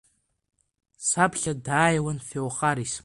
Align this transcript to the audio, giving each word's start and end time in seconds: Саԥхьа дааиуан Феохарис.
Саԥхьа 1.07 1.53
дааиуан 1.65 2.17
Феохарис. 2.27 2.93